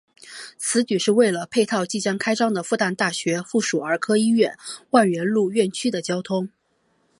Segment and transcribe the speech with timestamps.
[0.57, 4.57] 此举是为了配套即将开张的复旦大学附属儿科医院
[4.89, 6.49] 万源路院区的交通。